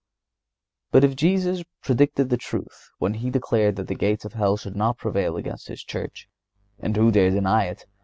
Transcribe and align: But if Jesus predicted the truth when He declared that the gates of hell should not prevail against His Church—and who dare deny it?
But 0.89 1.03
if 1.03 1.15
Jesus 1.15 1.61
predicted 1.83 2.31
the 2.31 2.35
truth 2.37 2.89
when 2.97 3.13
He 3.13 3.29
declared 3.29 3.75
that 3.75 3.87
the 3.87 3.93
gates 3.93 4.25
of 4.25 4.33
hell 4.33 4.57
should 4.57 4.75
not 4.75 4.97
prevail 4.97 5.37
against 5.37 5.67
His 5.67 5.83
Church—and 5.83 6.95
who 6.97 7.11
dare 7.11 7.29
deny 7.29 7.65
it? 7.65 7.85